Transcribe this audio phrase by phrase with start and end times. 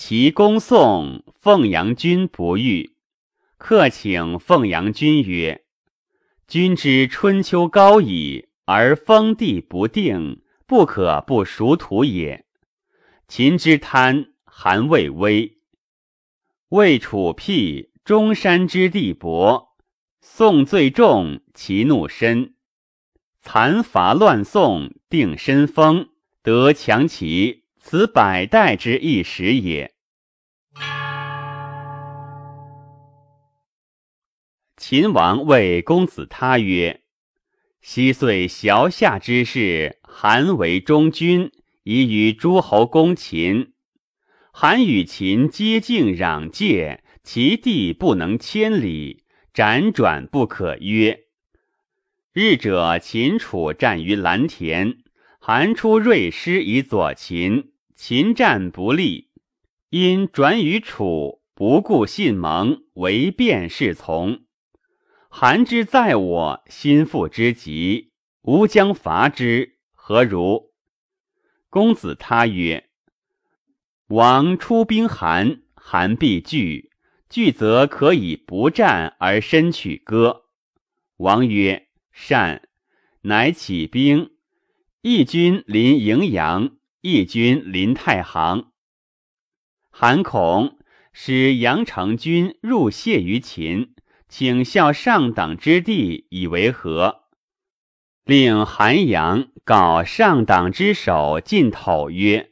[0.00, 2.92] 其公宋凤阳君不遇，
[3.56, 5.64] 客请凤阳君曰
[6.46, 12.46] ：“君之春秋高矣，而封地不定，不可不熟土也。
[13.26, 15.56] 秦之贪，韩魏威；
[16.68, 19.70] 魏楚辟，中山之地薄；
[20.20, 22.54] 宋最重，其怒深。
[23.42, 26.10] 残伐乱宋，定身封，
[26.44, 29.94] 得强齐。”此百代之一时也。
[34.76, 37.02] 秦王谓公子他曰
[37.80, 41.50] ：“昔岁小夏之事，韩为中君，
[41.82, 43.72] 以与诸侯攻秦。
[44.52, 49.24] 韩与秦皆境壤界，其地不能千里，
[49.54, 51.24] 辗转不可约。
[52.32, 54.98] 日者，秦楚战于蓝田，
[55.50, 59.30] 韩出锐师以佐秦。”秦战不利，
[59.88, 64.44] 因转于楚，不顾信盟，唯变是从。
[65.30, 70.74] 韩之在我，心腹之急，吾将伐之，何如？
[71.70, 72.90] 公子他曰
[74.08, 76.90] ：“王出兵韩，韩必惧，
[77.30, 80.42] 惧则可以不战而身取歌。”
[81.16, 82.68] 王曰：“善。”
[83.22, 84.32] 乃起兵，
[85.10, 86.72] 义军临荥阳。
[87.00, 88.72] 义军临太行，
[89.88, 90.76] 韩恐
[91.14, 93.94] 使杨成军入谢于秦，
[94.28, 97.22] 请效上党之地以为和。
[98.26, 102.50] 令韩阳告上党之首进讨曰：“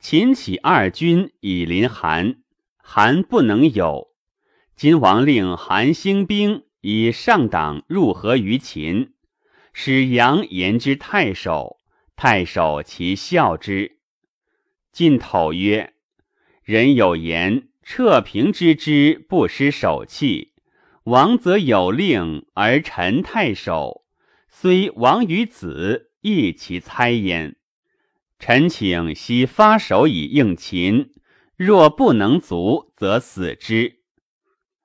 [0.00, 2.38] 秦起二军以临韩，
[2.78, 4.08] 韩不能有。
[4.74, 9.12] 今王令韩兴兵以上党入合于秦，
[9.80, 11.78] 使杨言之太守。”
[12.16, 14.00] 太守其笑之。
[14.90, 15.92] 晋讨曰
[16.64, 20.54] ：“人有言，彻平之之不失守气。
[21.04, 24.04] 王则有令而臣太守，
[24.48, 27.54] 虽王于子，亦其猜焉。
[28.40, 31.12] 臣请悉发首以应秦，
[31.54, 34.00] 若不能足，则死之。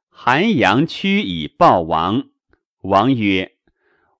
[0.07, 2.25] 韩阳屈以报王。
[2.81, 3.52] 王曰：‘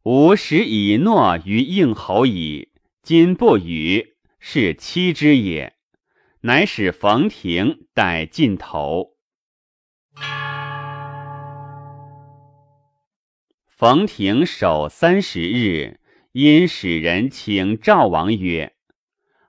[0.04, 2.70] 吾使以诺于应侯矣。’”
[3.04, 5.74] 今不语，是欺之也。
[6.40, 9.18] 乃使冯亭待尽头。
[13.68, 16.00] 冯亭守三十日，
[16.32, 18.74] 因使人请赵王曰：“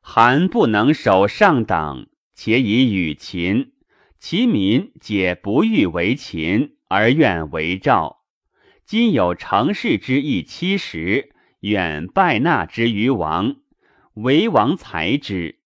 [0.02, 3.74] 韩不能守上党，且以与秦，
[4.18, 8.23] 其民皆不欲为秦，而愿为赵。
[8.84, 11.30] 今有成事之意七十。”
[11.64, 13.56] 远拜纳之于王，
[14.16, 15.60] 为王才之。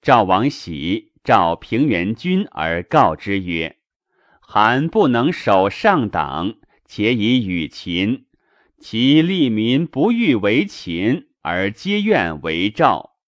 [0.00, 3.76] 赵王喜，召平原君而告之曰
[4.40, 6.54] ：“韩不能守上党，
[6.86, 8.24] 且以与秦，
[8.78, 13.18] 其利民不欲为秦，而皆愿为赵。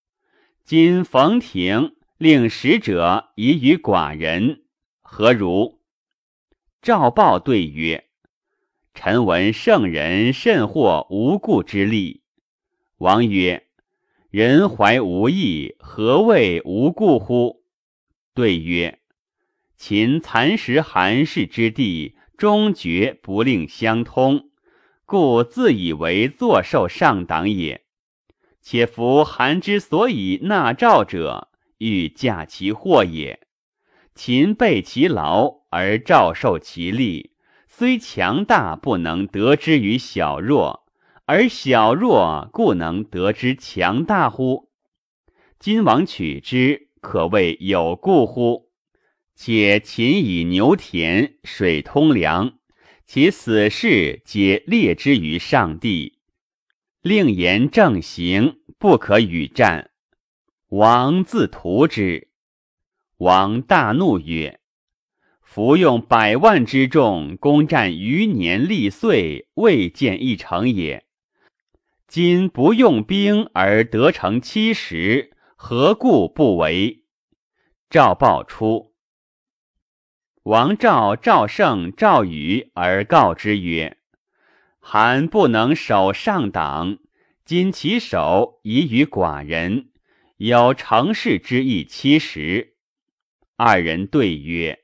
[0.64, 4.62] 今冯亭令使者以与寡人，
[5.02, 5.82] 何如？”
[6.80, 8.08] 赵豹对曰。
[8.94, 12.22] 臣闻圣人甚获无故之利。
[12.98, 13.66] 王曰
[14.30, 17.62] ：“人怀无义，何谓无故乎？”
[18.34, 19.00] 对曰
[19.76, 24.50] ：“秦蚕食韩氏之地，终绝不令相通，
[25.04, 27.84] 故自以为坐受上党也。
[28.60, 31.48] 且夫韩之所以纳赵者，
[31.78, 33.40] 欲驾其祸也。
[34.14, 37.31] 秦备其劳，而赵受其利。”
[37.74, 40.84] 虽强大，不能得之于小弱；
[41.24, 44.68] 而小弱，故能得之强大乎？
[45.58, 48.68] 今王取之，可谓有故乎？
[49.34, 52.58] 且秦以牛田，水通粮，
[53.06, 56.18] 其死事皆列之于上帝，
[57.00, 59.92] 令言正行，不可与战。
[60.68, 62.28] 王自图之。
[63.16, 64.61] 王大怒曰。
[65.54, 71.04] 服用百万之众，攻占余年历岁，未见一成也。
[72.08, 77.02] 今不用兵而得成七十，何故不为？
[77.90, 78.94] 赵报出，
[80.44, 83.98] 王赵、赵胜、赵宇而告之曰
[84.80, 86.96] ：“韩不能守上党，
[87.44, 89.90] 今其守已与寡人，
[90.38, 92.76] 有成事之意七十。”
[93.58, 94.81] 二人对曰。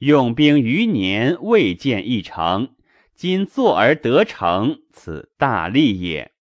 [0.00, 2.74] 用兵余年未见一成，
[3.14, 6.32] 今坐而得成，此大利也。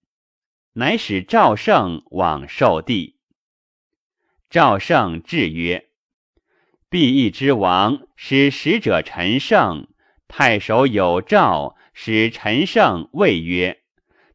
[0.76, 3.18] 乃使赵胜往受地。
[4.50, 5.90] 赵胜至曰
[6.90, 9.90] ：“必义之王使使者陈胜，
[10.30, 13.82] 太守有诏使陈胜谓曰：“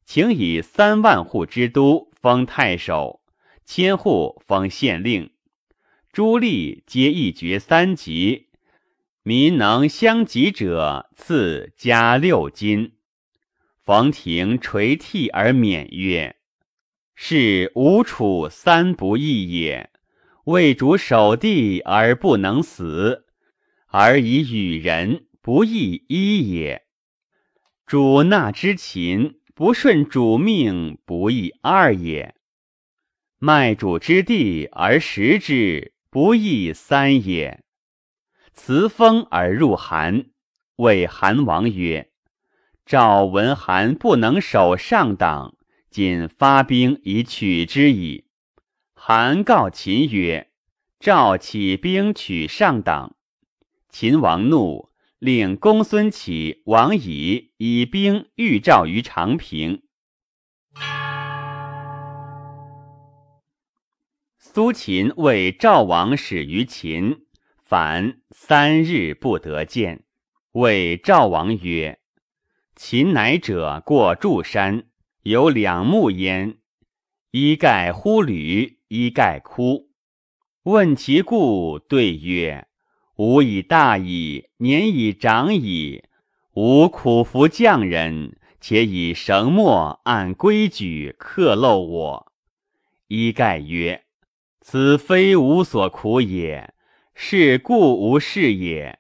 [0.05, 3.23] 请以三万户之都封太守，
[3.65, 5.31] 千户封县令，
[6.13, 8.49] 诸吏皆一爵三级。
[9.27, 12.93] 民能相及者，赐加六金。”
[13.83, 16.37] 冯亭垂涕而免曰
[17.17, 19.91] ：“是吴楚三不义也。
[20.45, 23.25] 为主守地而不能死，
[23.87, 26.83] 而以与人不义一也。
[27.87, 32.35] 主纳之秦，不顺主命，不义二也。
[33.39, 37.64] 卖主之地而食之，不义三也。
[38.55, 40.27] 辞封而入韩，
[40.77, 42.11] 谓韩王曰。”
[42.87, 45.57] 赵文韩不能守上党，
[45.91, 48.27] 仅发兵以取之矣。
[48.95, 50.51] 韩告秦曰
[51.01, 53.17] ：“赵起兵取上党。”
[53.89, 59.83] 秦王怒，令公孙启、王乙以兵御赵于长平。
[64.39, 70.05] 苏秦为赵王使于秦，反三日不得见，
[70.53, 71.99] 谓赵王曰。
[72.77, 74.85] 秦乃者过柱山，
[75.23, 76.59] 有两木焉，
[77.31, 79.89] 一盖乎履，一盖枯。
[80.65, 82.69] 问其故，对曰
[83.17, 86.05] ：“吾以大矣，年已长矣。
[86.53, 92.33] 吾苦服匠人，且以绳墨按规矩刻漏我。”
[93.09, 94.05] 一盖曰
[94.61, 96.74] ：“此非吾所苦也，
[97.15, 98.99] 是故无事也。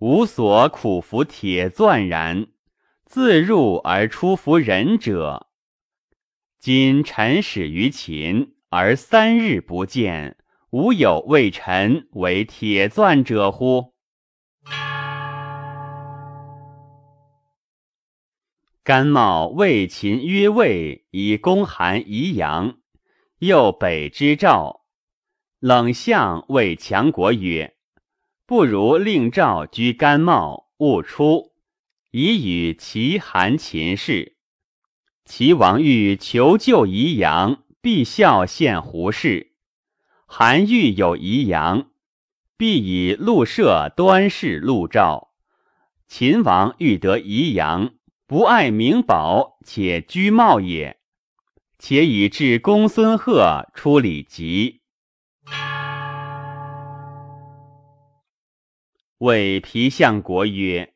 [0.00, 2.48] 吾所苦服铁钻然。”
[3.08, 5.46] 自入而出服人者，
[6.58, 10.36] 今臣始于秦，而三日不见，
[10.70, 13.94] 吾有为臣为铁钻者乎？
[18.82, 22.78] 甘茂为秦曰魏，以攻韩宜阳，
[23.38, 24.85] 又北之赵。
[25.66, 27.74] 冷相谓强国曰
[28.46, 31.54] ：“不如令赵居甘茂，勿出。”
[32.12, 34.36] 以与齐、韩、秦氏。
[35.24, 39.54] 齐王欲求救宜阳，必效献胡氏；
[40.26, 41.88] 韩欲有宜阳，
[42.56, 45.32] 必以陆射端氏陆赵。
[46.06, 47.94] 秦王欲得宜阳，
[48.28, 51.00] 不爱名宝，且居茂也。
[51.80, 54.82] 且以至公孙贺出礼疾，
[59.18, 60.92] 谓皮相国曰。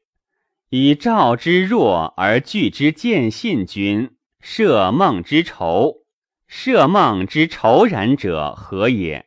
[0.69, 6.05] 以赵之弱而拒之见信君，设梦之仇，
[6.47, 9.27] 设梦之仇然者何也？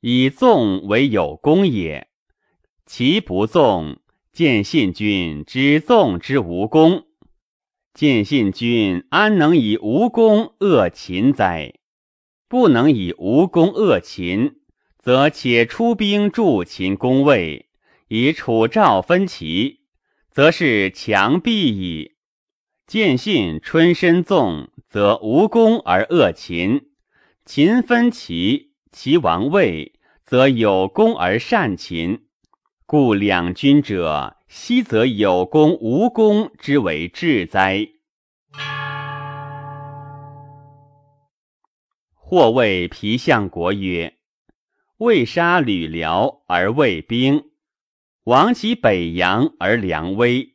[0.00, 2.08] 以纵为有功也。
[2.86, 3.98] 其不纵，
[4.32, 7.06] 见信君之纵之无功，
[7.92, 11.74] 见信君安能以无功恶秦哉？
[12.46, 14.60] 不能以无功恶秦，
[14.98, 17.67] 则且出兵助秦攻魏，
[18.08, 19.78] 以楚赵分齐。
[20.30, 22.12] 则是强必矣。
[22.86, 26.90] 见信春申纵，则无功而恶秦；
[27.44, 32.26] 秦分齐，齐王位，则有功而善秦。
[32.86, 37.88] 故两军者，昔则有功无功之为至哉？
[42.14, 44.18] 或谓皮相国曰
[44.98, 47.50] ：“未杀吕辽而魏兵。”
[48.28, 50.52] 亡其北阳而梁威，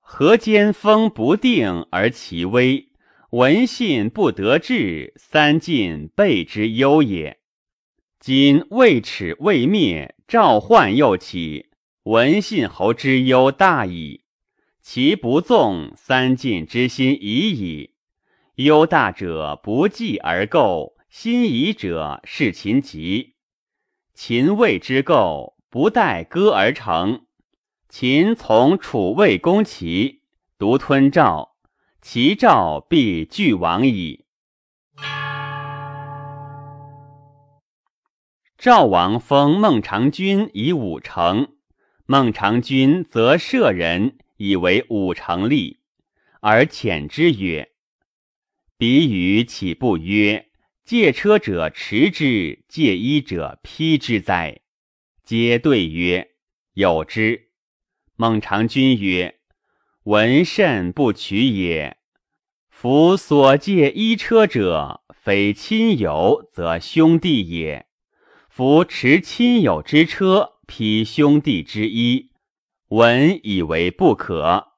[0.00, 2.88] 河间风不定而其威，
[3.30, 7.38] 闻信不得志，三晋备之忧也。
[8.18, 11.66] 今魏耻未灭，赵患又起，
[12.02, 14.24] 闻信侯之忧大矣。
[14.82, 17.94] 其不纵，三晋之心已矣。
[18.56, 23.36] 忧大者不计而构，心疑者是秦急。
[24.12, 25.55] 秦魏之构。
[25.76, 27.26] 不待割而成，
[27.90, 30.22] 秦从楚魏攻齐，
[30.56, 31.54] 独吞赵，
[32.00, 34.24] 齐赵必俱亡矣。
[38.56, 41.48] 赵王封孟尝君以五城，
[42.06, 45.76] 孟尝君则舍人以为五城吏，
[46.40, 47.72] 而遣之曰
[48.78, 50.48] ：“比与岂不曰：
[50.86, 54.60] 借车者持之，借衣者披之哉？”
[55.26, 56.28] 皆对曰
[56.74, 57.48] ：“有之。”
[58.14, 59.40] 孟尝君曰
[60.06, 61.96] ：“闻甚不取也。
[62.68, 67.86] 夫所借衣车者，非亲友，则兄弟也；
[68.48, 72.30] 夫持亲友之车，披兄弟之衣，
[72.90, 74.74] 闻以为不可。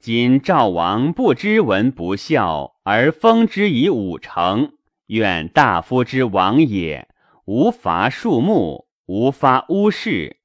[0.00, 7.06] 今赵王不知闻不孝，而封之以五城，愿大夫之王也，
[7.44, 10.38] 无伐树木，无发巫事，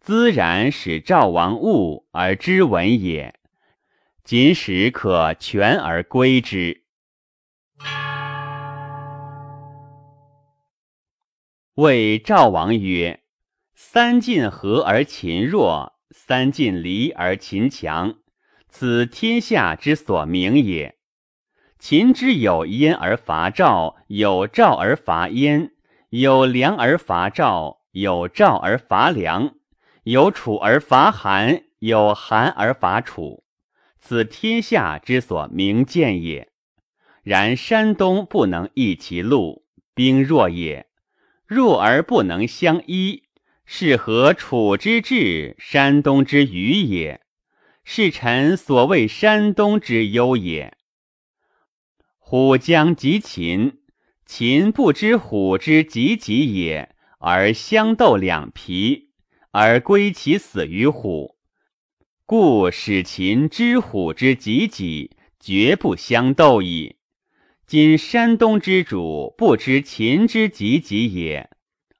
[0.00, 3.34] 自然使赵王恶而知闻也。
[4.24, 6.84] 今使可全而归之。
[11.74, 13.20] 谓赵王曰
[13.76, 18.14] ：“三晋和而秦弱，三晋离而秦强，
[18.68, 20.96] 此天下之所明也。
[21.78, 25.72] 秦之有燕而伐赵，有赵而伐燕，
[26.08, 29.54] 有梁而伐赵，有赵而伐梁，
[30.04, 33.44] 有楚而伐韩，有韩而伐楚，
[33.98, 36.50] 此天下之所明见也。
[37.22, 39.64] 然山东不能易其路，
[39.94, 40.86] 兵弱也。”
[41.48, 43.22] 弱而不能相依，
[43.64, 47.22] 是何楚之志，山东之愚也？
[47.84, 50.76] 是臣所谓山东之忧也。
[52.18, 53.80] 虎将及秦，
[54.26, 59.10] 秦不知虎之急急也，而相斗两皮，
[59.50, 61.36] 而归其死于虎，
[62.24, 66.96] 故使秦知虎之急急，绝不相斗矣。
[67.66, 71.50] 今山东之主不知秦之急急也，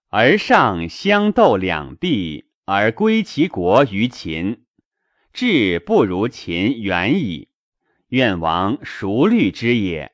[0.08, 4.64] 而上相斗两臂，而归其国于秦，
[5.32, 7.48] 志不如秦远矣。
[8.08, 10.12] 愿王孰虑之也？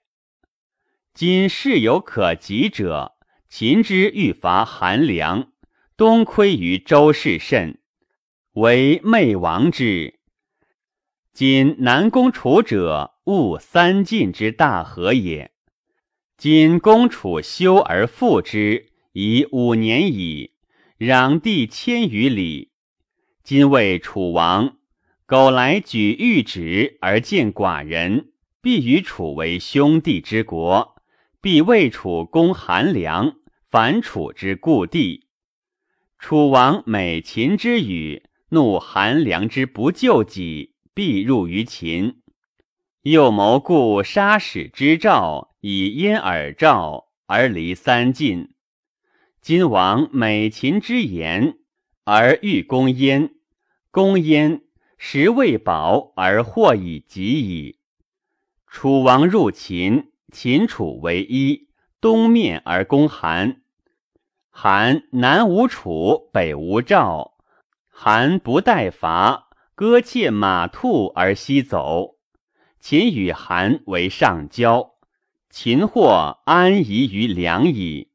[1.13, 3.14] 今事有可及者，
[3.57, 5.53] 秦之欲伐韩梁，
[5.97, 7.79] 东窥于周氏甚，
[8.55, 10.19] 为昧王之。
[11.33, 13.13] 今南攻楚者。
[13.27, 15.53] 勿三晋之大和也。
[16.37, 20.55] 今公楚修而复之，已五年矣，
[20.99, 22.73] 攘地千余里。
[23.45, 24.79] 今为楚王：
[25.27, 30.97] 苟来举玉旨而见寡人，必与楚为兄弟之国，
[31.41, 33.37] 必为楚攻韩梁，
[33.75, 35.27] 反楚之故地。
[36.21, 42.21] 楚王美秦之语，怒韩梁之不救己，必入于秦。
[43.03, 48.55] 又谋故杀使之兆，以燕尔兆，而离三晋。
[49.41, 51.59] 今王美秦之言，
[52.05, 53.35] 而欲攻燕，
[53.91, 54.63] 攻燕
[54.99, 57.81] 时未保，而祸已及矣。
[58.69, 61.67] 楚王入秦，秦楚为一，
[62.01, 63.63] 东面而攻韩。
[64.57, 67.35] 韩南无楚，北无赵，
[67.91, 72.15] 韩不待伐，割切马兔而西走。
[72.79, 74.93] 秦与韩为上交，
[75.51, 78.13] 秦或安宜于梁矣。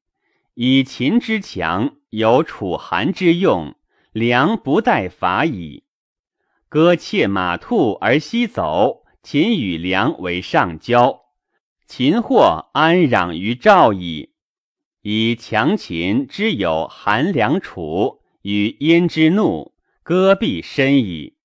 [0.54, 3.76] 以秦之强，有楚韩之用，
[4.14, 5.84] 梁不待伐矣。
[6.70, 11.20] 割切马兔而西走，秦与梁为上交，
[11.86, 14.32] 秦或安攘于赵矣。
[15.02, 21.36] 以强秦之有韩梁楚与燕之怒，戈壁深矣。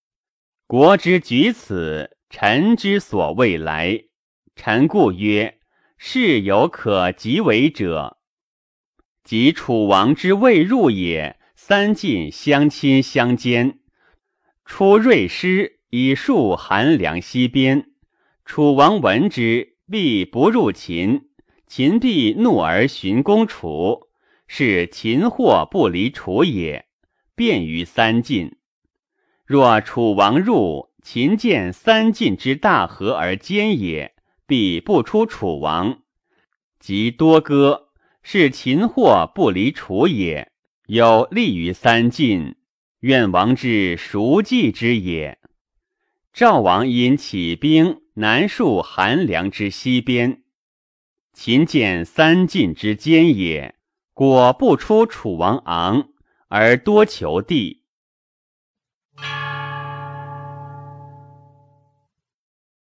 [0.66, 2.10] 国之举此。
[2.30, 4.06] 臣之所未来，
[4.56, 5.60] 臣故曰：
[5.96, 8.18] 事有可及为者。
[9.22, 13.78] 即楚王之未入也，三晋相亲相兼。
[14.64, 17.92] 出锐师以戍韩梁西边，
[18.44, 21.28] 楚王闻之，必不入秦。
[21.76, 24.06] 秦必怒而寻攻楚，
[24.46, 26.86] 是秦祸不离楚也，
[27.34, 28.58] 便于三晋。
[29.44, 34.14] 若楚王入，秦见三晋之大河而坚也，
[34.46, 35.96] 必不出楚王；
[36.78, 37.88] 即多歌，
[38.22, 40.52] 是秦祸不离楚也，
[40.86, 42.54] 有利于三晋。
[43.00, 45.40] 愿王之熟计之也？
[46.32, 50.43] 赵王因起兵南戍韩梁之西边，
[51.34, 53.74] 秦见三晋之间也，
[54.12, 56.10] 果不出楚王昂，
[56.46, 57.82] 而多求地。